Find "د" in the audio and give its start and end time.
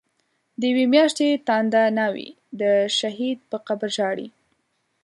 2.59-2.61